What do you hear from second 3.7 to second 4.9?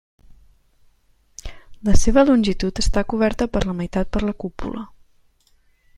meitat per la cúpula.